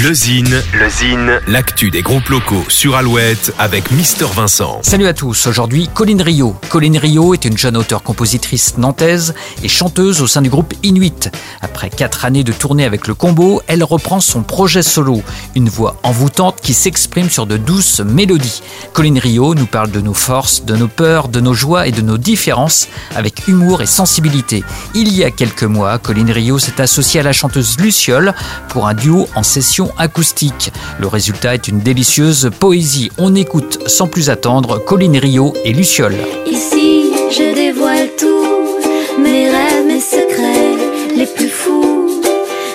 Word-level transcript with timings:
Le 0.00 0.14
Zine, 0.14 0.62
le 0.74 0.88
Zine, 0.88 1.40
l'actu 1.48 1.90
des 1.90 2.02
groupes 2.02 2.28
locaux 2.28 2.64
sur 2.68 2.94
Alouette 2.94 3.52
avec 3.58 3.90
Mister 3.90 4.26
Vincent. 4.32 4.78
Salut 4.82 5.08
à 5.08 5.12
tous, 5.12 5.48
aujourd'hui 5.48 5.88
Colline 5.92 6.22
Rio. 6.22 6.54
Colline 6.68 6.98
Rio 6.98 7.34
est 7.34 7.44
une 7.44 7.58
jeune 7.58 7.76
auteure-compositrice 7.76 8.78
nantaise 8.78 9.34
et 9.64 9.68
chanteuse 9.68 10.20
au 10.20 10.28
sein 10.28 10.40
du 10.40 10.50
groupe 10.50 10.72
Inuit. 10.84 11.30
Après 11.62 11.90
quatre 11.90 12.24
années 12.24 12.44
de 12.44 12.52
tournée 12.52 12.84
avec 12.84 13.08
le 13.08 13.14
combo, 13.14 13.60
elle 13.66 13.82
reprend 13.82 14.20
son 14.20 14.42
projet 14.42 14.84
solo, 14.84 15.20
une 15.56 15.68
voix 15.68 15.96
envoûtante 16.04 16.60
qui 16.62 16.74
s'exprime 16.74 17.28
sur 17.28 17.46
de 17.46 17.56
douces 17.56 17.98
mélodies. 17.98 18.62
Colline 18.92 19.18
Rio 19.18 19.56
nous 19.56 19.66
parle 19.66 19.90
de 19.90 20.00
nos 20.00 20.14
forces, 20.14 20.64
de 20.64 20.76
nos 20.76 20.88
peurs, 20.88 21.26
de 21.26 21.40
nos 21.40 21.54
joies 21.54 21.88
et 21.88 21.92
de 21.92 22.02
nos 22.02 22.18
différences 22.18 22.86
avec 23.16 23.48
humour 23.48 23.82
et 23.82 23.86
sensibilité. 23.86 24.62
Il 24.94 25.12
y 25.12 25.24
a 25.24 25.32
quelques 25.32 25.64
mois, 25.64 25.98
Colline 25.98 26.30
Rio 26.30 26.60
s'est 26.60 26.80
associée 26.80 27.18
à 27.18 27.24
la 27.24 27.32
chanteuse 27.32 27.80
Luciole 27.80 28.32
pour 28.68 28.86
un 28.86 28.94
duo 28.94 29.28
en 29.34 29.42
session 29.42 29.87
acoustique. 29.96 30.72
Le 30.98 31.06
résultat 31.06 31.54
est 31.54 31.68
une 31.68 31.80
délicieuse 31.80 32.50
poésie. 32.58 33.10
On 33.18 33.34
écoute 33.34 33.78
sans 33.86 34.06
plus 34.06 34.30
attendre 34.30 34.78
Colline 34.78 35.16
Rio 35.16 35.54
et 35.64 35.72
Luciole. 35.72 36.16
Ici, 36.46 37.12
je 37.30 37.54
dévoile 37.54 38.08
tout, 38.18 39.22
mes 39.22 39.50
rêves, 39.50 39.86
mes 39.86 40.00
secrets, 40.00 40.76
les 41.16 41.26
plus 41.26 41.48
fous, 41.48 42.20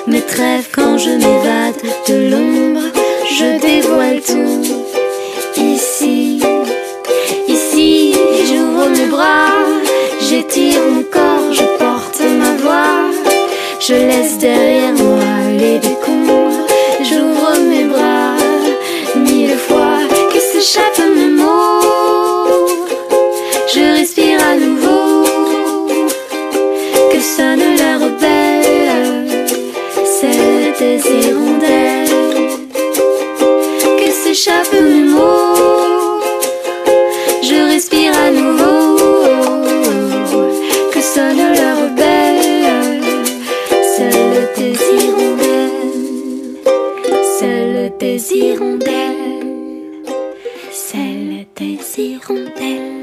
mes 0.07 0.21
trêves 0.21 0.67
quand 0.73 0.97
je 0.97 1.09
m'évade 1.09 1.81
de 2.07 2.29
l'ombre, 2.29 2.81
je 3.37 3.59
dévoile 3.59 4.21
tout. 4.21 4.63
Ici, 5.57 6.41
ici, 7.47 8.15
j'ouvre 8.47 8.89
mes 8.89 9.05
bras, 9.05 9.53
j'étire 10.21 10.81
mon 10.91 11.03
corps, 11.03 11.53
je 11.53 11.63
porte 11.77 12.21
ma 12.39 12.55
voix, 12.61 13.11
je 13.79 13.93
laisse 13.93 14.37
derrière 14.37 14.93
moi 14.93 15.12
sonne 27.37 27.75
la 27.77 27.97
rebelle, 27.97 29.47
celle 30.19 30.67
des 30.79 30.99
hirondelles. 31.15 32.57
Que 33.99 34.09
s'échappent 34.21 34.73
mes 34.73 35.05
mots, 35.15 36.21
je 37.41 37.57
respire 37.73 38.13
à 38.25 38.29
nouveau, 38.29 38.97
que 40.93 41.01
sonne 41.01 41.45
la 41.61 41.71
rebelle, 41.81 43.01
celle 43.95 44.49
des 44.57 44.73
des 47.99 48.33
hirondelles, 48.33 50.05
celle 50.71 51.45
des 51.55 51.79
hirondelles. 51.97 53.02